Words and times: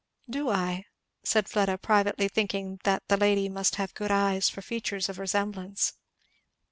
"Do 0.27 0.49
I?" 0.49 0.85
said 1.21 1.47
Fleda, 1.47 1.77
privately 1.77 2.27
thinking 2.27 2.79
that 2.85 3.07
the 3.07 3.17
lady 3.17 3.47
must 3.49 3.75
have 3.75 3.93
good 3.93 4.09
eyes 4.09 4.49
for 4.49 4.63
features 4.63 5.09
of 5.09 5.19
resemblance. 5.19 5.93